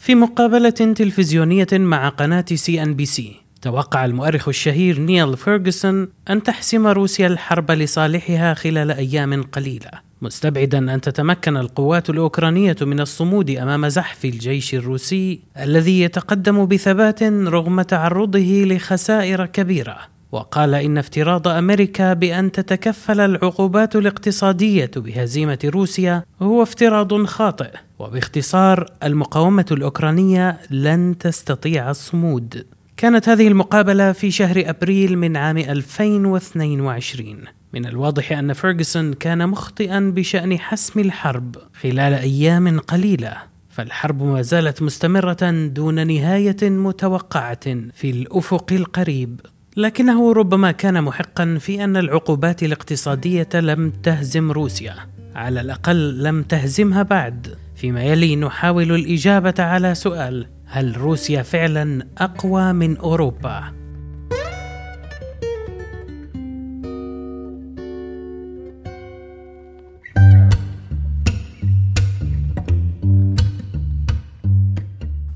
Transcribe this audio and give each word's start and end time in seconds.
في 0.00 0.14
مقابلة 0.14 0.70
تلفزيونية 0.70 1.66
مع 1.72 2.08
قناة 2.08 2.44
CNBC 2.54 3.36
توقع 3.62 4.04
المؤرخ 4.04 4.48
الشهير 4.48 5.00
نيل 5.00 5.36
فيرغسون 5.36 6.08
أن 6.30 6.42
تحسم 6.42 6.86
روسيا 6.86 7.26
الحرب 7.26 7.70
لصالحها 7.70 8.54
خلال 8.54 8.90
أيام 8.90 9.42
قليلة 9.42 9.90
مستبعدا 10.22 10.94
أن 10.94 11.00
تتمكن 11.00 11.56
القوات 11.56 12.10
الأوكرانية 12.10 12.76
من 12.82 13.00
الصمود 13.00 13.50
أمام 13.50 13.88
زحف 13.88 14.24
الجيش 14.24 14.74
الروسي 14.74 15.40
الذي 15.58 16.00
يتقدم 16.00 16.66
بثبات 16.66 17.22
رغم 17.22 17.82
تعرضه 17.82 18.64
لخسائر 18.64 19.46
كبيرة. 19.46 20.19
وقال 20.32 20.74
إن 20.74 20.98
افتراض 20.98 21.48
أمريكا 21.48 22.12
بأن 22.12 22.52
تتكفل 22.52 23.20
العقوبات 23.20 23.96
الاقتصادية 23.96 24.90
بهزيمة 24.96 25.58
روسيا 25.64 26.24
هو 26.42 26.62
افتراض 26.62 27.24
خاطئ 27.24 27.70
وباختصار 27.98 28.86
المقاومة 29.02 29.66
الأوكرانية 29.70 30.58
لن 30.70 31.18
تستطيع 31.18 31.90
الصمود. 31.90 32.66
كانت 32.96 33.28
هذه 33.28 33.48
المقابلة 33.48 34.12
في 34.12 34.30
شهر 34.30 34.62
أبريل 34.66 35.18
من 35.18 35.36
عام 35.36 35.58
2022 35.58 37.38
من 37.72 37.86
الواضح 37.86 38.32
أن 38.32 38.52
فيرغسون 38.52 39.12
كان 39.12 39.48
مخطئا 39.48 40.12
بشأن 40.16 40.58
حسم 40.58 41.00
الحرب 41.00 41.56
خلال 41.82 42.14
أيام 42.14 42.78
قليلة 42.78 43.36
فالحرب 43.68 44.22
ما 44.22 44.42
زالت 44.42 44.82
مستمرة 44.82 45.50
دون 45.66 46.06
نهاية 46.06 46.70
متوقعة 46.70 47.90
في 47.94 48.10
الأفق 48.10 48.72
القريب. 48.72 49.40
لكنه 49.76 50.32
ربما 50.32 50.70
كان 50.72 51.04
محقا 51.04 51.58
في 51.60 51.84
أن 51.84 51.96
العقوبات 51.96 52.62
الاقتصادية 52.62 53.48
لم 53.54 53.90
تهزم 53.90 54.50
روسيا. 54.50 54.94
على 55.34 55.60
الأقل 55.60 56.22
لم 56.22 56.42
تهزمها 56.42 57.02
بعد. 57.02 57.56
فيما 57.76 58.02
يلي 58.02 58.36
نحاول 58.36 58.92
الإجابة 58.94 59.54
على 59.58 59.94
سؤال 59.94 60.46
هل 60.66 60.96
روسيا 60.96 61.42
فعلا 61.42 62.06
أقوى 62.18 62.72
من 62.72 62.96
أوروبا؟ 62.96 63.79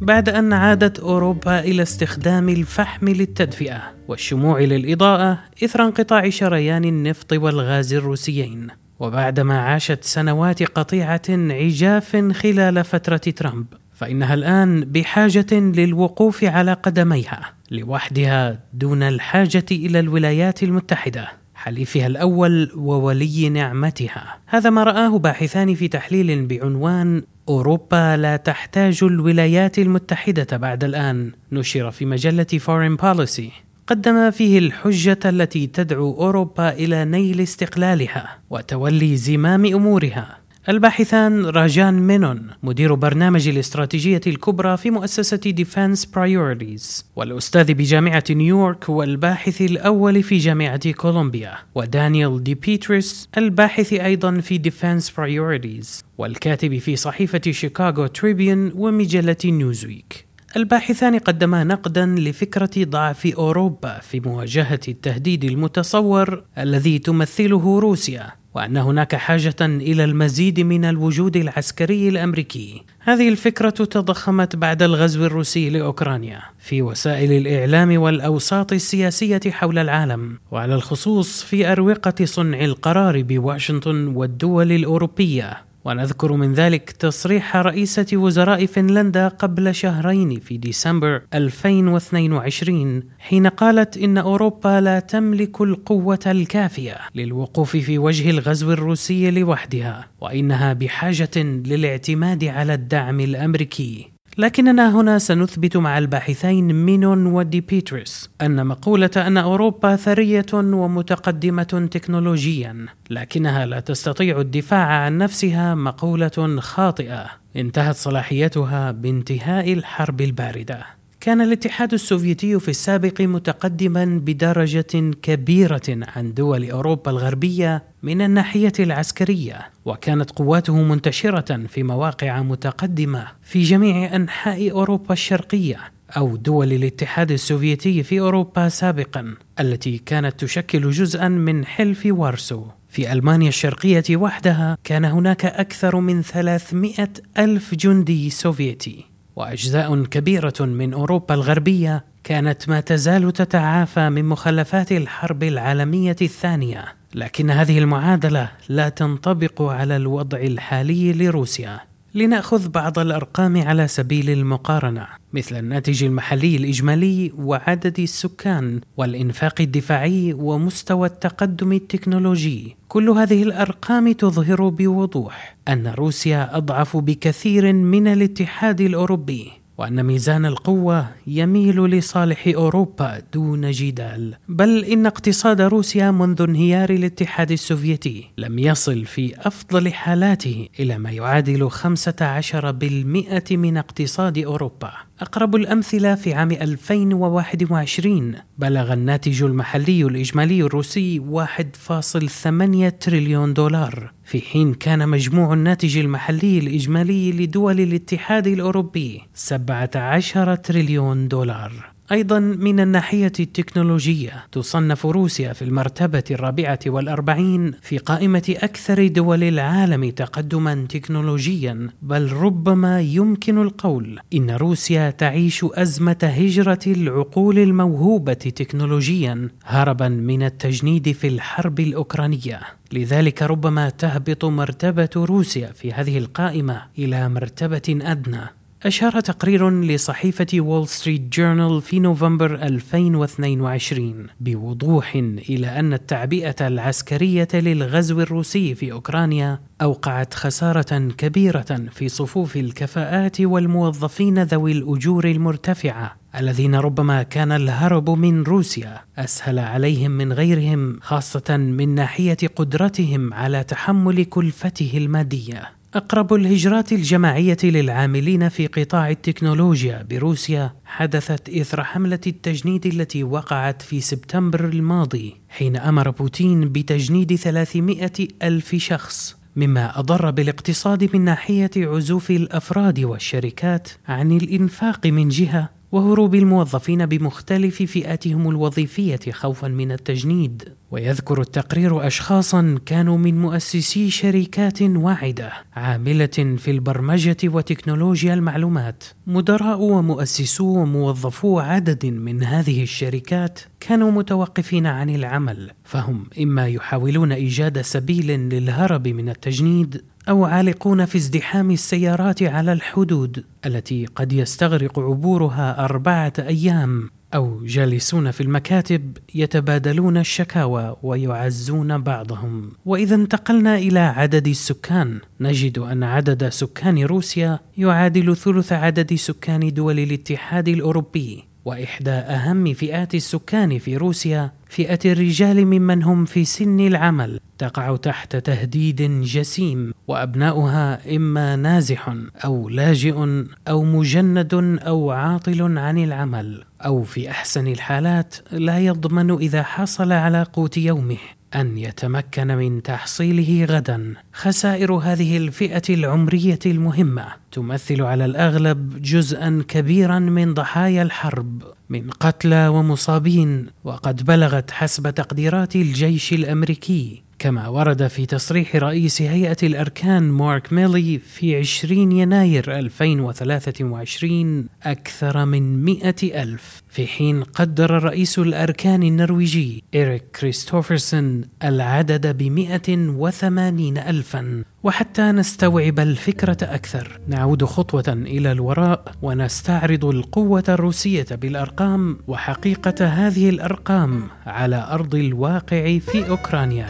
بعد 0.05 0.29
أن 0.29 0.53
عادت 0.53 1.01
أوروبا 1.01 1.61
إلى 1.61 1.83
استخدام 1.83 2.49
الفحم 2.49 3.09
للتدفئة 3.09 3.83
والشموع 4.09 4.61
للإضاءة 4.61 5.39
إثر 5.65 5.85
انقطاع 5.85 6.31
شريان 6.31 6.85
النفط 6.85 7.33
والغاز 7.33 7.95
الروسيين. 7.95 8.69
وبعدما 9.01 9.61
عاشت 9.61 10.05
سنوات 10.05 10.63
قطيعة 10.63 11.23
عجاف 11.31 12.17
خلال 12.17 12.85
فترة 12.85 13.17
ترامب 13.17 13.67
فإنها 13.95 14.35
الآن 14.35 14.81
بحاجة 14.81 15.53
للوقوف 15.53 16.45
على 16.45 16.73
قدميها 16.73 17.41
لوحدها 17.71 18.59
دون 18.73 19.03
الحاجة 19.03 19.67
إلى 19.71 20.01
الولايات 20.01 20.63
المتحدة 20.63 21.29
حليفها 21.55 22.07
الأول 22.07 22.71
وولي 22.77 23.49
نعمتها. 23.49 24.39
هذا 24.47 24.71
ما 24.71 24.85
رآه 24.85 25.19
باحثان 25.19 25.75
في 25.75 25.89
تحليل 25.89 26.47
بعنوان 26.47 27.23
أوروبا 27.49 28.17
لا 28.17 28.37
تحتاج 28.37 29.05
الولايات 29.05 29.79
المتحدة 29.79 30.57
بعد 30.57 30.85
الآن. 30.85 31.33
نشر 31.53 31.91
في 31.91 32.05
مجلة 32.07 32.45
فورين 32.45 32.97
بوليسي 32.97 33.51
قدم 33.87 34.31
فيه 34.31 34.59
الحجة 34.59 35.19
التي 35.25 35.67
تدعو 35.67 36.15
أوروبا 36.15 36.73
إلى 36.73 37.05
نيل 37.05 37.41
استقلالها 37.41 38.39
وتولي 38.51 39.17
زمام 39.17 39.67
أمورها. 39.67 40.44
الباحثان 40.69 41.47
راجان 41.47 41.95
مينون 41.95 42.51
مدير 42.63 42.95
برنامج 42.95 43.49
الاستراتيجية 43.49 44.21
الكبرى 44.27 44.77
في 44.77 44.91
مؤسسة 44.91 45.37
Defense 45.37 46.05
Priorities 46.05 47.07
والأستاذ 47.17 47.75
بجامعة 47.75 48.25
نيويورك 48.31 48.89
والباحث 48.89 49.63
الأول 49.63 50.23
في 50.23 50.39
جامعة 50.39 50.93
كولومبيا 50.93 51.55
ودانيال 51.75 52.45
دي 52.45 52.55
بيتريس 52.55 53.29
الباحث 53.39 53.93
أيضا 53.93 54.41
في 54.41 54.59
Defense 54.59 55.11
Priorities 55.11 56.05
والكاتب 56.19 56.79
في 56.79 56.97
صحيفة 56.97 57.43
شيكاغو 57.51 58.07
تريبيون 58.07 58.73
ومجلة 58.75 59.37
نيوزويك 59.45 60.27
الباحثان 60.57 61.19
قدما 61.19 61.65
نقدا 61.65 62.07
لفكرة 62.07 62.85
ضعف 62.85 63.27
أوروبا 63.27 63.99
في 63.99 64.21
مواجهة 64.21 64.81
التهديد 64.89 65.45
المتصور 65.45 66.43
الذي 66.59 66.99
تمثله 66.99 67.79
روسيا. 67.81 68.44
وأن 68.55 68.77
هناك 68.77 69.15
حاجة 69.15 69.57
إلى 69.61 70.05
المزيد 70.05 70.61
من 70.61 70.85
الوجود 70.85 71.37
العسكري 71.37 72.09
الأمريكي. 72.09 72.83
هذه 73.01 73.29
الفكرة 73.29 73.71
تضخمت 73.71 74.57
بعد 74.57 74.83
الغزو 74.83 75.25
الروسي 75.25 75.71
لأوكرانيا 75.71 76.43
في 76.59 76.83
وسائل 76.83 77.33
الإعلام 77.33 77.99
والأوساط 77.99 78.73
السياسية 78.73 79.41
حول 79.51 79.79
العالم 79.79 80.39
وعلى 80.51 80.75
الخصوص 80.75 81.43
في 81.43 81.73
أروقة 81.73 82.25
صنع 82.25 82.61
القرار 82.61 83.23
بواشنطن 83.23 84.07
والدول 84.07 84.73
الأوروبية. 84.73 85.74
ونذكر 85.85 86.33
من 86.33 86.53
ذلك 86.53 86.91
تصريح 86.91 87.57
رئيسة 87.57 88.07
وزراء 88.13 88.67
فنلندا 88.67 89.29
قبل 89.29 89.75
شهرين 89.75 90.41
في 90.41 90.57
ديسمبر 90.57 91.23
2022 91.35 93.03
حين 93.19 93.47
قالت 93.47 93.97
إن 93.97 94.19
أوروبا 94.19 94.81
لا 94.81 95.01
تملك 95.01 95.61
القوة 95.61 96.19
الكافية 96.27 96.97
للوقوف 97.15 97.77
في 97.77 97.99
وجه 97.99 98.31
الغزو 98.31 98.73
الروسي 98.73 99.31
لوحدها 99.31 100.09
وإنها 100.21 100.73
بحاجة 100.73 101.37
للاعتماد 101.37 102.45
على 102.45 102.75
الدعم 102.75 103.21
الأمريكي. 103.21 104.14
لكننا 104.39 105.01
هنا 105.01 105.19
سنثبت 105.19 105.77
مع 105.77 105.99
الباحثين 105.99 106.85
مينون 106.85 107.27
ودي 107.27 107.61
بيترس 107.61 108.31
أن 108.43 108.67
مقولة 108.67 109.11
أن 109.17 109.37
أوروبا 109.37 109.97
ثرية 109.97 110.47
ومتقدمة 110.55 111.89
تكنولوجيا 111.91 112.87
لكنها 113.11 113.67
لا 113.67 113.81
تستطيع 113.81 114.41
الدفاع 114.41 114.87
عن 114.87 115.19
نفسها 115.19 115.75
مقولة 115.75 116.61
خاطئة. 116.61 117.27
انتهت 117.57 117.95
صلاحيتها 117.95 118.91
بانتهاء 118.91 119.73
الحرب 119.73 120.21
الباردة. 120.21 120.94
كان 121.25 121.41
الاتحاد 121.41 121.93
السوفيتي 121.93 122.61
في 122.61 122.69
السابق 122.69 123.21
متقدما 123.21 124.05
بدرجة 124.05 125.13
كبيرة 125.23 125.83
عن 125.89 126.35
دول 126.35 126.71
أوروبا 126.71 127.11
الغربية 127.11 127.85
من 128.03 128.21
الناحية 128.23 128.73
العسكرية، 128.81 129.71
وكانت 129.85 130.31
قواته 130.31 130.83
منتشرة 130.83 131.67
في 131.67 131.83
مواقع 131.83 132.43
متقدمة 132.43 133.27
في 133.43 133.63
جميع 133.63 134.17
أنحاء 134.17 134.71
أوروبا 134.71 135.13
الشرقية، 135.13 135.81
أو 136.17 136.37
دول 136.37 136.73
الاتحاد 136.73 137.33
السوفيتي 137.33 138.03
في 138.03 138.21
أوروبا 138.21 138.69
سابقا، 138.69 139.35
التي 139.61 139.99
كانت 139.99 140.41
تشكل 140.41 140.91
جزءا 140.91 141.29
من 141.29 141.65
حلف 141.67 142.03
وارسو. 142.07 142.65
في 142.89 143.13
ألمانيا 143.13 143.49
الشرقية 143.49 144.17
وحدها 144.17 144.79
كان 144.85 145.05
هناك 145.05 145.45
أكثر 145.45 146.01
من 146.01 146.23
300 146.23 147.09
ألف 147.39 147.75
جندي 147.75 148.31
سوفيتي 148.31 149.14
وأجزاء 149.37 150.05
كبيرة 150.05 150.61
من 150.61 150.95
أوروبا 150.95 151.35
الغربية 151.35 152.05
كانت 152.25 152.69
ما 152.69 152.81
تزال 152.81 153.33
تتعافى 153.33 154.11
من 154.11 154.25
مخلفات 154.25 154.93
الحرب 154.93 155.43
العالمية 155.43 156.17
الثانية 156.23 156.85
لكن 157.15 157.51
هذه 157.51 157.79
المعادلة 157.79 158.51
لا 158.69 158.89
تنطبق 158.89 159.63
على 159.63 159.97
الوضع 159.97 160.39
الحالي 160.39 161.13
لروسيا. 161.13 161.81
لنأخذ 162.15 162.69
بعض 162.69 162.99
الأرقام 162.99 163.63
على 163.63 163.89
سبيل 163.89 164.31
المقارنة 164.31 165.07
مثل 165.33 165.57
الناتج 165.57 166.05
المحلي 166.05 166.57
الإجمالي 166.57 167.33
وعدد 167.39 168.01
السكان 168.01 168.81
والإنفاق 168.97 169.61
الدفاعي 169.61 170.33
ومستوى 170.33 171.09
التقدم 171.09 171.73
التكنولوجي. 171.73 172.77
كل 172.89 173.11
هذه 173.11 173.43
الأرقام 173.43 174.13
تظهر 174.13 174.69
بوضوح 174.69 175.57
أن 175.69 175.87
روسيا 175.87 176.57
أضعف 176.57 176.97
بكثير 176.97 177.73
من 177.73 178.07
الاتحاد 178.07 178.81
الأوروبي. 178.81 179.64
وأن 179.79 180.03
ميزان 180.03 180.47
القوة 180.47 181.07
يميل 181.27 181.85
لصالح 181.85 182.49
أوروبا 182.55 183.23
دون 183.33 183.71
جدال. 183.71 184.35
بل 184.49 184.85
إن 184.85 185.07
اقتصاد 185.07 185.61
روسيا 185.61 186.11
منذ 186.11 186.43
انهيار 186.43 186.91
الاتحاد 186.91 187.53
السوفيتي 187.53 188.31
لم 188.39 188.59
يصل 188.59 189.05
في 189.05 189.47
أفضل 189.47 189.93
حالاته 189.93 190.69
إلى 190.81 190.99
ما 190.99 191.11
يعادل 191.11 191.71
15% 191.71 193.57
من 193.57 193.77
اقتصاد 193.77 194.39
أوروبا. 194.39 194.93
أقرب 195.21 195.57
الأمثلة 195.57 196.15
في 196.15 196.35
عام 196.35 196.51
2021 196.51 198.35
بلغ 198.59 198.93
الناتج 198.93 199.43
المحلي 199.43 200.03
الإجمالي 200.05 200.63
الروسي 200.63 201.21
1.8 201.21 202.89
تريليون 203.01 203.55
دولار. 203.55 204.13
في 204.25 204.41
حين 204.41 204.75
كان 204.75 205.09
مجموع 205.09 205.53
الناتج 205.53 205.99
المحلي 205.99 206.59
الإجمالي 206.59 207.33
لدول 207.33 207.81
الاتحاد 207.81 208.47
الأوروبي 208.47 209.23
17 209.35 210.55
تريليون 210.55 211.29
دولار. 211.29 211.94
أيضا 212.13 212.39
من 212.39 212.81
الناحية 212.81 213.33
التكنولوجية 213.41 214.47
تصنف 214.53 215.07
روسيا 215.07 215.53
في 215.53 215.63
المرتبة 215.63 216.25
الرابعة 216.31 216.79
والأربعين 216.87 217.73
في 217.83 217.99
قائمة 217.99 218.55
أكثر 218.63 219.07
دول 219.07 219.43
العالم 219.43 220.11
تقدما 220.11 220.87
تكنولوجيا 220.89 221.91
بل 222.03 222.33
ربما 222.33 223.01
يمكن 223.01 223.63
القول 223.63 224.21
إن 224.35 224.51
روسيا 224.51 225.11
تعيش 225.11 225.65
أزمة 225.65 226.17
هجرة 226.23 226.79
العقول 226.87 227.59
الموهوبة 227.59 228.33
تكنولوجيا 228.33 229.49
هربا 229.65 230.09
من 230.09 230.43
التجنيد 230.43 231.13
في 231.13 231.29
الحرب 231.29 231.81
الأوكرانية. 231.81 232.61
لذلك 232.93 233.43
ربما 233.43 233.91
تهبط 233.91 234.45
مرتبة 234.45 235.11
روسيا 235.17 235.73
في 235.73 235.93
هذه 235.93 236.19
القائمة 236.19 236.83
إلى 236.99 237.29
مرتبة 237.29 237.83
أدنى. 237.89 238.64
أشار 238.85 239.21
تقرير 239.21 239.71
لصحيفة 239.71 240.47
وول 240.55 240.89
ستريت 240.89 241.21
جورنال 241.21 241.83
في 241.83 242.01
نوفمبر 242.01 242.55
2022 242.55 244.27
بوضوح 244.41 245.15
إلى 245.49 245.67
أن 245.67 245.93
التعبئة 245.93 246.67
العسكرية 246.67 247.49
للغزو 247.55 248.21
الروسي 248.21 248.75
في 248.75 248.93
أوكرانيا 248.93 249.61
أوقعت 249.83 250.35
خسارة 250.35 251.09
كبيرة 251.19 251.87
في 251.91 252.09
صفوف 252.09 252.57
الكفاءات 252.57 253.41
والموظفين 253.41 254.43
ذوي 254.43 254.73
الأجور 254.73 255.25
المرتفعة 255.25 256.17
الذين 256.37 256.75
ربما 256.75 257.23
كان 257.23 257.53
الهرب 257.53 258.11
من 258.11 258.43
روسيا 258.43 259.01
أسهل 259.19 259.59
عليهم 259.59 260.11
من 260.11 260.33
غيرهم 260.33 260.99
خاصة 261.03 261.57
من 261.57 261.95
ناحية 261.95 262.37
قدرتهم 262.57 263.35
على 263.35 263.65
تحمل 263.65 264.25
كلفته 264.25 264.93
المادية. 264.95 265.74
أقرب 265.95 266.35
الهجرات 266.35 266.93
الجماعية 266.93 267.57
للعاملين 267.65 268.49
في 268.49 268.67
قطاع 268.67 269.11
التكنولوجيا 269.11 270.07
بروسيا 270.11 270.73
حدثت 270.85 271.49
إثر 271.49 271.85
حملة 271.85 272.21
التجنيد 272.27 272.87
التي 272.87 273.25
وقعت 273.25 273.83
في 273.83 274.01
سبتمبر 274.01 274.65
الماضي 274.65 275.37
حين 275.49 275.77
أمر 275.77 276.11
بوتين 276.11 276.73
بتجنيد 276.73 277.35
300 277.35 278.11
ألف 278.43 278.75
شخص 278.75 279.37
مما 279.57 279.99
أضر 279.99 280.31
بالاقتصاد 280.31 281.17
من 281.17 281.25
ناحية 281.25 281.71
عزوف 281.77 282.31
الأفراد 282.31 283.01
والشركات 283.01 283.89
عن 284.09 284.33
الإنفاق 284.33 285.07
من 285.07 285.29
جهة 285.29 285.74
وهروب 285.95 286.35
الموظفين 286.35 287.07
بمختلف 287.07 287.83
فئاتهم 287.83 288.51
الوظيفية 288.51 289.21
خوفا 289.31 289.69
من 289.69 289.93
التجنيد. 289.93 290.69
ويذكر 290.91 291.41
التقرير 291.41 292.07
اشخاصا 292.07 292.79
كانوا 292.87 293.19
من 293.19 293.43
مؤسسي 293.43 294.11
شركات 294.11 294.83
واعدة 294.83 295.53
عاملة 295.77 296.57
في 296.59 296.71
البرمجة 296.71 297.37
وتكنولوجيا 297.45 298.35
المعلومات. 298.35 299.05
مدراء 299.27 299.81
ومؤسسو 299.81 300.65
وموظفو 300.65 301.59
عدد 301.59 302.07
من 302.07 302.43
هذه 302.43 302.83
الشركات 302.83 303.61
كانوا 303.81 304.11
متوقفين 304.11 304.87
عن 304.87 305.11
العمل 305.11 305.71
فهم 305.85 306.25
إما 306.43 306.69
يحاولون 306.69 307.33
إيجاد 307.33 307.81
سبيل 307.81 308.31
للهرب 308.31 309.09
من 309.09 309.29
التجنيد 309.29 310.03
أو 310.29 310.45
عالقون 310.45 311.05
في 311.05 311.19
ازدحام 311.19 311.71
السيارات 311.71 312.43
على 312.43 312.73
الحدود 312.73 313.45
التي 313.67 314.07
قد 314.07 314.33
يستغرق 314.33 314.99
عبورها 314.99 315.85
أربعة 315.85 316.33
أيام 316.39 317.11
أو 317.35 317.65
جالسون 317.65 318.31
في 318.31 318.43
المكاتب 318.43 319.17
يتبادلون 319.35 320.17
الشكاوى 320.17 320.97
ويعزون 321.03 321.99
بعضهم. 321.99 322.73
وإذا 322.85 323.15
انتقلنا 323.15 323.79
إلى 323.79 323.99
عدد 324.01 324.49
السكان 324.49 325.21
نجد 325.41 325.79
أن 325.79 326.03
عدد 326.03 326.49
سكان 326.49 326.99
روسيا 326.99 327.59
يعادل 327.79 328.37
ثلث 328.37 328.73
عدد 328.73 329.15
سكان 329.15 329.73
دول 329.73 329.99
الاتحاد 329.99 330.69
الأوروبي. 330.69 331.45
وإحدى 331.65 332.11
أهم 332.11 332.75
فئات 332.75 333.15
السكان 333.15 333.79
في 333.79 333.97
روسيا 333.97 334.51
فئة 334.69 335.13
الرجال 335.13 335.67
ممن 335.67 336.03
هم 336.03 336.25
في 336.25 336.45
سن 336.45 336.81
العمل 336.81 337.41
تقع 337.59 337.97
تحت 337.97 338.37
تهديد 338.37 339.23
جسيم 339.23 339.93
وأبناؤها 340.09 341.17
إما 341.17 341.57
نازح 341.57 342.15
أو 342.45 342.69
لاجئ 342.69 343.45
أو 343.69 343.83
مجند 343.85 344.79
أو 344.87 345.11
عاطل 345.11 345.79
عن 345.79 345.99
العمل 345.99 346.65
أو 346.81 347.03
في 347.03 347.31
أحسن 347.31 347.67
الحالات 347.67 348.35
لا 348.53 348.79
يضمن 348.79 349.31
إذا 349.31 349.63
حصل 349.63 350.13
على 350.13 350.43
قوت 350.43 350.77
يومه. 350.77 351.19
أن 351.55 351.79
يتمكن 351.79 352.47
من 352.47 352.83
تحصيله 352.83 353.65
غدا. 353.65 354.15
خسائر 354.33 354.93
هذه 354.93 355.37
الفئة 355.37 355.83
العمرية 355.95 356.59
المهمة 356.67 357.27
تمثل 357.53 358.03
على 358.03 358.25
الأغلب 358.25 359.03
جزءا 359.03 359.65
كبيرا 359.69 360.19
من 360.19 360.55
ضحايا 360.55 361.03
الحرب 361.03 361.63
من 361.89 362.11
قتلى 362.11 362.69
ومصابين. 362.69 363.67
وقد 363.85 364.25
بلغت 364.25 364.71
حسب 364.71 365.11
تقديرات 365.11 365.77
الجيش 365.77 366.33
الأمريكي 366.33 367.25
كما 367.39 367.69
ورد 367.69 368.07
في 368.07 368.27
تصريح 368.27 368.77
رئيس 368.77 369.23
هيئة 369.23 369.57
الأركان 369.63 370.23
مارك 370.23 370.73
ميلي 370.73 371.19
في 371.19 371.57
20 371.57 372.13
يناير 372.13 372.79
2023 372.79 374.69
أكثر 374.83 375.45
من 375.45 375.85
مئة 375.85 376.43
ألف. 376.43 376.83
في 376.95 377.07
حين 377.07 377.43
قدر 377.43 378.05
رئيس 378.05 378.39
الأركان 378.39 379.03
النرويجي 379.03 379.85
إريك 379.95 380.25
كريستوفرسون 380.41 381.43
العدد 381.65 382.39
بمئة 382.39 382.97
وثمانين 382.99 383.99
ألفا 383.99 384.65
وحتى 384.83 385.23
نستوعب 385.23 386.01
الفكرة 386.01 386.57
أكثر. 386.63 387.21
نعود 387.29 387.65
خطوة 387.65 388.05
إلى 388.09 388.53
الوراء 388.53 389.05
ونستعرض 389.23 390.05
القوة 390.05 390.65
الروسية 390.69 391.27
بالأرقام 391.31 392.19
وحقيقة 392.29 393.07
هذه 393.07 393.49
الأرقام 393.49 394.23
على 394.47 394.89
أرض 394.91 395.15
الواقع 395.15 395.99
في 395.99 396.29
أوكرانيا. 396.29 396.87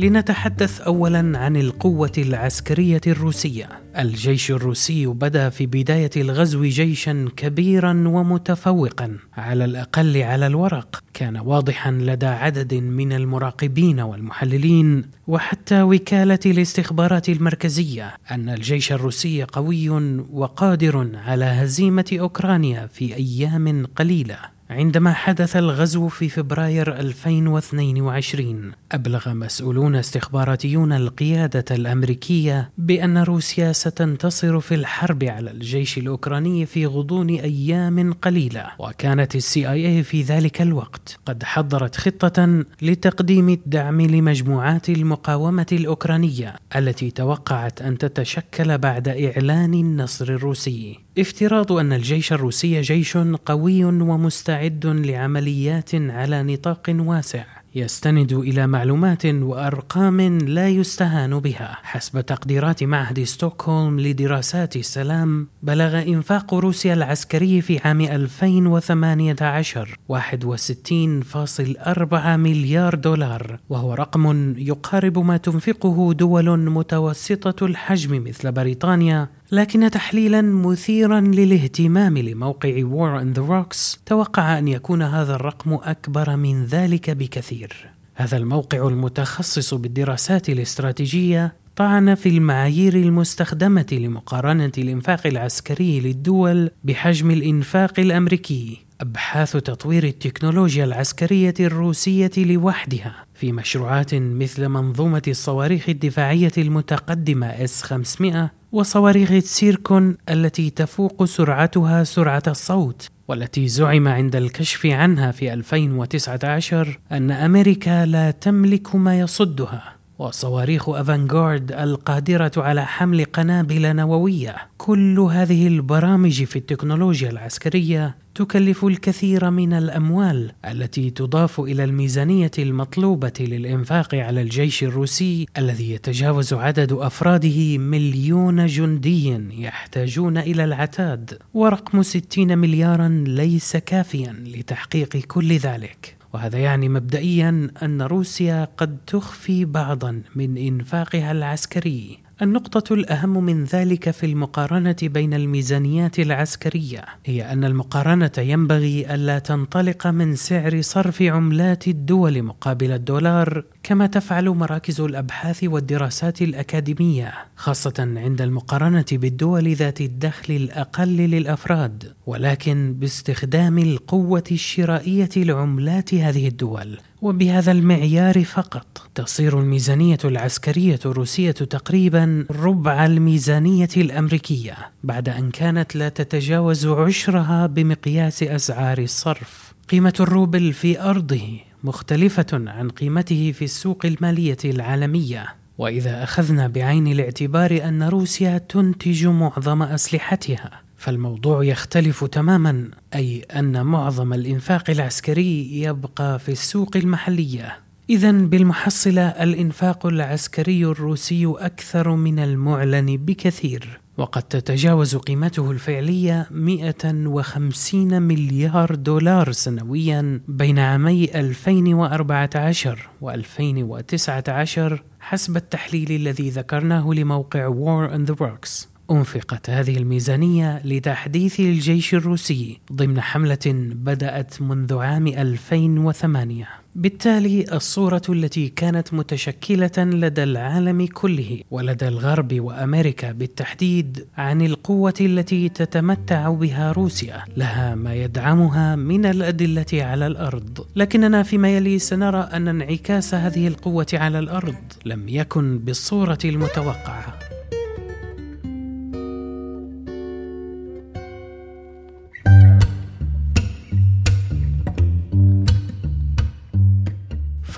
لنتحدث 0.00 0.80
اولا 0.80 1.38
عن 1.38 1.56
القوة 1.56 2.12
العسكرية 2.18 3.00
الروسية. 3.06 3.68
الجيش 3.98 4.50
الروسي 4.50 5.06
بدأ 5.06 5.48
في 5.48 5.66
بداية 5.66 6.10
الغزو 6.16 6.64
جيشا 6.64 7.28
كبيرا 7.36 7.90
ومتفوقا. 8.08 9.18
على 9.36 9.64
الأقل 9.64 10.22
على 10.22 10.46
الورق 10.46 11.02
كان 11.14 11.36
واضحا 11.36 11.90
لدى 11.90 12.26
عدد 12.26 12.74
من 12.74 13.12
المراقبين 13.12 14.00
والمحللين 14.00 15.04
وحتى 15.26 15.82
وكالة 15.82 16.38
الاستخبارات 16.46 17.28
المركزية 17.28 18.16
أن 18.30 18.48
الجيش 18.48 18.92
الروسي 18.92 19.42
قوي 19.42 19.88
وقادر 20.32 21.10
على 21.14 21.44
هزيمة 21.44 22.16
أوكرانيا 22.20 22.86
في 22.86 23.14
أيام 23.16 23.86
قليلة. 23.96 24.57
عندما 24.70 25.12
حدث 25.12 25.56
الغزو 25.56 26.08
في 26.08 26.28
فبراير 26.28 26.96
2022 26.96 28.72
أبلغ 28.92 29.34
مسؤولون 29.34 29.96
استخباراتيون 29.96 30.92
القيادة 30.92 31.64
الأمريكية 31.70 32.70
بأن 32.78 33.18
روسيا 33.18 33.72
ستنتصر 33.72 34.60
في 34.60 34.74
الحرب 34.74 35.24
على 35.24 35.50
الجيش 35.50 35.98
الأوكراني 35.98 36.66
في 36.66 36.86
غضون 36.86 37.30
أيام 37.30 38.12
قليلة 38.12 38.66
وكانت 38.78 39.36
السي 39.36 39.70
آي 39.70 39.86
اي 39.86 40.02
في 40.02 40.22
ذلك 40.22 40.62
الوقت 40.62 41.18
قد 41.26 41.42
حضرت 41.42 41.96
خطة 41.96 42.64
لتقديم 42.82 43.48
الدعم 43.48 44.00
لمجموعات 44.00 44.88
المقاومة 44.88 45.66
الأوكرانية 45.72 46.54
التي 46.76 47.10
توقعت 47.10 47.82
أن 47.82 47.98
تتشكل 47.98 48.78
بعد 48.78 49.08
إعلان 49.08 49.74
النصر 49.74 50.28
الروسي. 50.28 50.98
افتراض 51.18 51.72
أن 51.72 51.92
الجيش 51.92 52.32
الروسي 52.32 52.80
جيش 52.80 53.16
قوي 53.46 53.84
ومستعد 53.84 54.86
لعمليات 54.86 55.94
على 55.94 56.42
نطاق 56.42 56.82
واسع 56.88 57.44
يستند 57.74 58.32
إلى 58.32 58.66
معلومات 58.66 59.26
وأرقام 59.26 60.20
لا 60.38 60.68
يستهان 60.68 61.38
بها. 61.38 61.78
حسب 61.82 62.20
تقديرات 62.20 62.84
معهد 62.84 63.24
ستوكهولم 63.24 64.00
لدراسات 64.00 64.76
السلام 64.76 65.48
بلغ 65.62 66.02
إنفاق 66.02 66.54
روسيا 66.54 66.94
العسكري 66.94 67.60
في 67.60 67.78
عام 67.78 68.00
2018 68.00 69.98
61.4 70.08 72.36
مليار 72.36 72.94
دولار 72.94 73.58
وهو 73.68 73.94
رقم 73.94 74.54
يقارب 74.58 75.18
ما 75.18 75.36
تنفقه 75.36 76.12
دول 76.12 76.70
متوسطة 76.70 77.66
الحجم 77.66 78.24
مثل 78.24 78.52
بريطانيا 78.52 79.28
لكن 79.52 79.90
تحليلا 79.90 80.42
مثيرا 80.42 81.20
للاهتمام 81.20 82.18
لموقع 82.18 82.68
War 82.70 83.22
in 83.22 83.38
the 83.38 83.42
Rocks 83.50 83.98
توقع 84.06 84.58
أن 84.58 84.68
يكون 84.68 85.02
هذا 85.02 85.34
الرقم 85.34 85.74
أكبر 85.74 86.36
من 86.36 86.64
ذلك 86.64 87.10
بكثير. 87.10 87.90
هذا 88.14 88.36
الموقع 88.36 88.88
المتخصص 88.88 89.74
بالدراسات 89.74 90.48
الاستراتيجية 90.48 91.54
طعن 91.76 92.14
في 92.14 92.28
المعايير 92.28 92.94
المستخدمة 92.94 93.86
لمقارنة 93.92 94.72
الإنفاق 94.78 95.26
العسكري 95.26 96.00
للدول 96.00 96.70
بحجم 96.84 97.30
الإنفاق 97.30 98.00
الأمريكي 98.00 98.78
أبحاث 99.00 99.52
تطوير 99.52 100.04
التكنولوجيا 100.04 100.84
العسكرية 100.84 101.54
الروسية 101.60 102.30
لوحدها. 102.36 103.27
في 103.38 103.52
مشروعات 103.52 104.14
مثل 104.14 104.68
منظومة 104.68 105.22
الصواريخ 105.28 105.88
الدفاعية 105.88 106.52
المتقدمة 106.58 107.46
إس 107.46 107.82
500 107.82 108.50
وصواريخ 108.72 109.38
سيركون 109.38 110.16
التي 110.28 110.70
تفوق 110.70 111.24
سرعتها 111.24 112.04
سرعة 112.04 112.42
الصوت 112.46 113.08
والتي 113.28 113.68
زعم 113.68 114.08
عند 114.08 114.36
الكشف 114.36 114.86
عنها 114.86 115.30
في 115.30 115.52
2019 115.52 116.98
أن 117.12 117.30
أمريكا 117.30 118.06
لا 118.06 118.30
تملك 118.30 118.94
ما 118.94 119.18
يصدها. 119.18 119.97
وصواريخ 120.18 120.88
أفانغارد 120.88 121.72
القادرة 121.72 122.52
على 122.56 122.86
حمل 122.86 123.24
قنابل 123.24 123.96
نووية. 123.96 124.56
كل 124.78 125.18
هذه 125.20 125.66
البرامج 125.66 126.44
في 126.44 126.56
التكنولوجيا 126.56 127.30
العسكرية 127.30 128.16
تكلف 128.34 128.84
الكثير 128.84 129.50
من 129.50 129.72
الأموال 129.72 130.52
التي 130.64 131.10
تضاف 131.10 131.60
إلى 131.60 131.84
الميزانية 131.84 132.50
المطلوبة 132.58 133.32
للإنفاق 133.40 134.14
على 134.14 134.42
الجيش 134.42 134.84
الروسي 134.84 135.46
الذي 135.58 135.92
يتجاوز 135.92 136.52
عدد 136.52 136.92
أفراده 136.92 137.78
مليون 137.78 138.66
جندي 138.66 139.40
يحتاجون 139.62 140.38
إلى 140.38 140.64
العتاد. 140.64 141.38
ورقم 141.54 142.02
60 142.02 142.58
مليارا 142.58 143.24
ليس 143.26 143.76
كافيا 143.76 144.44
لتحقيق 144.46 145.16
كل 145.16 145.56
ذلك. 145.56 146.17
وهذا 146.34 146.58
يعني 146.58 146.88
مبدئيا 146.88 147.70
أن 147.82 148.02
روسيا 148.02 148.68
قد 148.76 148.98
تخفي 149.06 149.64
بعضا 149.64 150.22
من 150.34 150.56
إنفاقها 150.56 151.32
العسكري. 151.32 152.27
النقطة 152.42 152.94
الأهم 152.94 153.44
من 153.44 153.64
ذلك 153.64 154.10
في 154.10 154.26
المقارنة 154.26 154.96
بين 155.02 155.34
الميزانيات 155.34 156.18
العسكرية 156.18 157.04
هي 157.26 157.52
أن 157.52 157.64
المقارنة 157.64 158.32
ينبغي 158.38 159.14
ألا 159.14 159.38
تنطلق 159.38 160.06
من 160.06 160.34
سعر 160.34 160.80
صرف 160.80 161.22
عملات 161.22 161.88
الدول 161.88 162.42
مقابل 162.42 162.92
الدولار 162.92 163.64
كما 163.82 164.06
تفعل 164.06 164.48
مراكز 164.48 165.00
الأبحاث 165.00 165.64
والدراسات 165.64 166.42
الأكاديمية 166.42 167.34
خاصة 167.56 167.94
عند 168.16 168.42
المقارنة 168.42 169.06
بالدول 169.12 169.74
ذات 169.74 170.00
الدخل 170.00 170.54
الأقل 170.54 171.16
للأفراد 171.16 172.12
ولكن 172.26 172.94
باستخدام 172.98 173.78
القوة 173.78 174.44
الشرائية 174.52 175.30
لعملات 175.36 176.14
هذه 176.14 176.48
الدول. 176.48 176.98
وبهذا 177.22 177.72
المعيار 177.72 178.44
فقط 178.44 178.86
تصير 179.14 179.60
الميزانية 179.60 180.18
العسكرية 180.24 180.98
الروسية 181.06 181.50
تقريبا 181.50 182.46
ربع 182.50 183.06
الميزانية 183.06 183.88
الأمريكية 183.96 184.74
بعد 185.04 185.28
أن 185.28 185.50
كانت 185.50 185.96
لا 185.96 186.08
تتجاوز 186.08 186.86
عشرها 186.86 187.66
بمقياس 187.66 188.42
أسعار 188.42 188.98
الصرف. 188.98 189.74
قيمة 189.88 190.14
الروبل 190.20 190.72
في 190.72 191.00
أرضه 191.00 191.60
مختلفة 191.84 192.46
عن 192.52 192.88
قيمته 192.88 193.52
في 193.52 193.64
السوق 193.64 194.06
المالية 194.06 194.58
العالمية. 194.64 195.46
وإذا 195.78 196.22
أخذنا 196.22 196.66
بعين 196.66 197.06
الاعتبار 197.06 197.80
أن 197.84 198.02
روسيا 198.02 198.58
تنتج 198.58 199.26
معظم 199.26 199.82
أسلحتها 199.82 200.87
فالموضوع 200.98 201.64
يختلف 201.64 202.24
تماما 202.24 202.90
أي 203.14 203.42
أن 203.56 203.86
معظم 203.86 204.32
الإنفاق 204.32 204.90
العسكري 204.90 205.82
يبقى 205.82 206.38
في 206.38 206.48
السوق 206.48 206.96
المحلية. 206.96 207.78
اذا 208.10 208.32
بالمحصلة 208.32 209.28
الإنفاق 209.28 210.06
العسكري 210.06 210.84
الروسي 210.84 211.46
أكثر 211.46 212.10
من 212.10 212.38
المعلن 212.38 213.16
بكثير 213.16 214.00
وقد 214.16 214.42
تتجاوز 214.42 215.16
قيمته 215.16 215.70
الفعلية 215.70 216.46
150 216.50 218.22
مليار 218.22 218.94
دولار 218.94 219.52
سنويا 219.52 220.40
بين 220.48 220.78
عامي 220.78 221.24
2014 221.34 223.08
و 223.20 223.30
2019 223.30 225.02
حسب 225.20 225.56
التحليل 225.56 226.12
الذي 226.12 226.50
ذكرناه 226.50 227.10
لموقع 227.12 227.70
War 227.70 228.12
on 228.14 228.30
the 228.30 228.34
Rocks 228.34 228.97
أنفقت 229.10 229.70
هذه 229.70 229.96
الميزانية 229.96 230.80
لتحديث 230.84 231.60
الجيش 231.60 232.14
الروسي 232.14 232.80
ضمن 232.92 233.20
حملة 233.20 233.58
بدأت 233.94 234.62
منذ 234.62 234.98
عام 234.98 235.26
2008 235.26 236.68
بالتالي 236.94 237.64
الصورة 237.72 238.22
التي 238.28 238.68
كانت 238.68 239.14
متشكلة 239.14 239.90
لدى 239.98 240.42
العالم 240.42 241.06
كله 241.06 241.60
ولدى 241.70 242.08
الغرب 242.08 242.60
وأمريكا 242.60 243.32
بالتحديد 243.32 244.26
عن 244.36 244.62
القوة 244.62 245.14
التي 245.20 245.68
تتمتع 245.68 246.50
بها 246.50 246.92
روسيا. 246.92 247.44
لها 247.56 247.94
ما 247.94 248.14
يدعمها 248.14 248.96
من 248.96 249.26
الأدلة 249.26 249.86
على 249.92 250.26
الأرض. 250.26 250.86
لكننا 250.96 251.42
فيما 251.42 251.76
يلي 251.76 251.98
سنرى 251.98 252.40
أن 252.40 252.68
انعكاس 252.68 253.34
هذه 253.34 253.68
القوة 253.68 254.06
على 254.12 254.38
الأرض 254.38 254.74
لم 255.04 255.28
يكن 255.28 255.78
بالصورة 255.78 256.38
المتوقعة. 256.44 257.57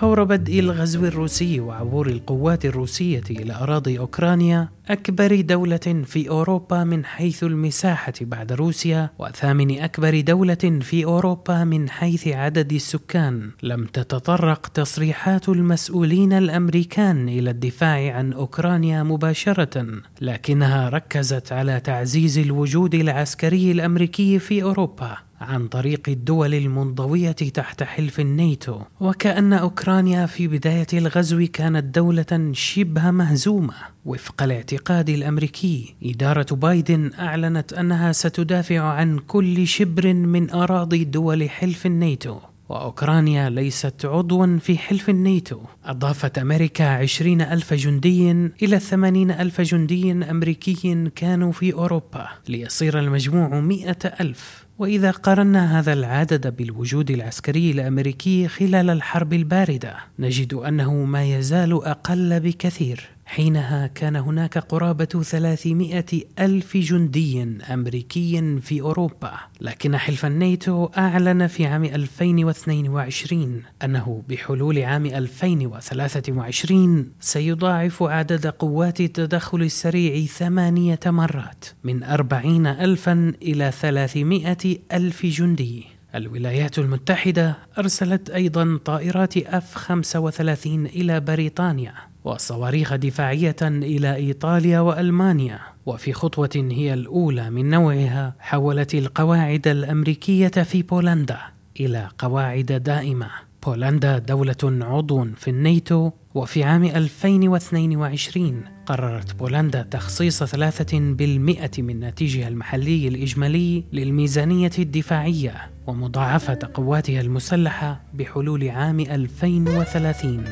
فور 0.00 0.25
بدء 0.25 0.61
الغزو 0.61 1.04
الروسي 1.04 1.61
وعبور 1.61 2.07
القوات 2.07 2.64
الروسية 2.64 3.23
إلى 3.30 3.54
أراضي 3.54 3.99
أوكرانيا 3.99 4.69
أكبر 4.90 5.40
دولة 5.40 6.04
في 6.04 6.28
أوروبا 6.28 6.85
من 6.85 7.04
حيث 7.04 7.44
المساحة 7.44 8.12
بعد 8.20 8.52
روسيا 8.52 9.11
وثامن 9.18 9.80
أكبر 9.80 10.20
دولة 10.20 10.80
في 10.80 11.04
أوروبا 11.04 11.64
من 11.64 11.90
حيث 11.90 12.28
عدد 12.28 12.73
السكان. 12.73 13.50
لم 13.62 13.85
تتطرق 13.85 14.66
تصريحات 14.66 15.49
المسؤولين 15.49 16.32
الأمريكان 16.32 17.28
إلى 17.28 17.50
الدفاع 17.50 18.12
عن 18.16 18.32
أوكرانيا 18.32 19.02
مباشرة 19.02 19.87
لكنها 20.20 20.88
ركزت 20.88 21.52
على 21.52 21.80
تعزيز 21.80 22.38
الوجود 22.38 22.94
العسكري 22.94 23.73
الأمريكي 23.73 24.38
في 24.38 24.62
أوروبا 24.62 25.16
عن 25.40 25.68
طريق 25.68 26.09
الدول 26.09 26.54
المنضوية 26.54 27.32
تحت 27.32 27.82
حلف 27.82 28.20
الناتو. 28.20 28.80
وكأن 29.00 29.52
أوكرانيا 29.52 30.26
في 30.26 30.49
بداية 30.49 30.87
الغزو 30.92 31.47
كانت 31.52 31.85
دولة 31.85 32.50
شبه 32.52 33.11
مهزومة. 33.11 33.75
وفق 34.04 34.42
الاعتقاد 34.42 34.80
الأمريكي. 34.89 35.95
إدارة 36.05 36.55
بايدن 36.55 37.11
أعلنت 37.19 37.73
أنها 37.73 38.13
ستدافع 38.13 38.81
عن 38.81 39.19
كل 39.19 39.67
شبر 39.67 40.15
من 40.15 40.51
أراضي 40.51 41.05
دول 41.05 41.51
حلف 41.51 41.87
الناتو. 41.87 42.39
وأوكرانيا 42.69 43.51
ليست 43.51 44.05
عضوا 44.05 44.59
في 44.59 44.79
حلف 44.79 45.11
الناتو. 45.11 45.61
أضافت 45.85 46.39
أمريكا 46.39 46.85
عشرين 46.85 47.41
ألف 47.41 47.75
جندي 47.75 48.31
إلى 48.63 48.79
ثمانين 48.79 49.31
ألف 49.31 49.61
جندي 49.61 50.13
أمريكي 50.13 51.11
كانوا 51.17 51.53
في 51.53 51.73
أوروبا. 51.73 52.29
ليصير 52.49 52.99
المجموع 52.99 53.61
مئة 53.61 54.09
ألف. 54.21 54.67
وإذا 54.81 55.11
قارنا 55.11 55.79
هذا 55.79 55.93
العدد 55.93 56.57
بالوجود 56.57 57.11
العسكري 57.11 57.71
الأمريكي 57.71 58.49
خلال 58.49 58.91
الحرب 58.91 59.33
الباردة 59.33 59.97
نجد 60.19 60.55
أنه 60.55 60.95
ما 60.95 61.25
يزال 61.25 61.73
أقل 61.73 62.41
بكثير. 62.41 63.21
حينها 63.31 63.87
كان 63.87 64.17
هناك 64.17 64.59
قرابة 64.59 65.05
300 65.05 66.05
ألف 66.39 66.77
جندي 66.77 67.43
أمريكي 67.73 68.61
في 68.61 68.81
أوروبا 68.81 69.33
لكن 69.61 69.97
حلف 69.97 70.27
الناتو 70.27 70.85
أعلن 70.85 71.47
في 71.47 71.67
عام 71.67 71.85
2022 71.85 73.63
أنه 73.85 74.23
بحلول 74.29 74.79
عام 74.79 75.07
2023 75.07 77.13
سيضاعف 77.21 78.03
عدد 78.03 78.47
قوات 78.47 79.01
التدخل 79.01 79.63
السريع 79.63 80.27
ثمانية 80.27 81.01
مرات 81.07 81.65
من 81.85 82.03
40 82.03 82.67
ألفا 82.67 83.33
إلى 83.43 83.71
300 83.71 84.57
ألف 84.93 85.27
جندي. 85.27 85.85
الولايات 86.15 86.79
المتحدة 86.79 87.59
أرسلت 87.79 88.31
أيضا 88.31 88.79
طائرات 88.85 89.37
أف 89.37 89.75
35 89.75 90.87
إلى 90.87 91.21
بريطانيا 91.21 91.95
وصواريخ 92.25 92.95
دفاعية 92.95 93.57
إلى 93.62 94.15
إيطاليا 94.15 94.81
وألمانيا 94.81 95.61
وفي 95.87 96.12
خطوة 96.12 96.50
هي 96.55 96.95
الأولى 96.95 97.50
من 97.50 97.71
نوعها 97.71 98.35
حولت 98.39 98.95
القواعد 98.95 99.69
الأمريكية 99.69 100.49
في 100.49 100.83
بولندا 100.83 101.39
إلى 101.81 102.09
قواعد 102.19 102.83
دائمة. 102.85 103.31
بولندا 103.67 104.19
دولة 104.19 104.57
عضو 104.65 105.25
في 105.37 105.50
الناتو 105.50 106.11
وفي 106.35 106.65
عام 106.65 106.85
2022 106.85 108.65
قررت 108.90 109.35
بولندا 109.35 109.82
تخصيص 109.82 110.44
ثلاثة 110.44 110.99
بالمئة 110.99 111.82
من 111.82 112.00
ناتجها 112.00 112.49
المحلي 112.49 113.09
الإجمالي 113.09 113.85
للميزانية 113.92 114.70
الدفاعية 114.78 115.70
ومضاعفة 115.87 116.59
قواتها 116.75 117.20
المسلحة 117.20 118.00
بحلول 118.14 118.68
عام 118.68 119.00
2030 119.00 120.44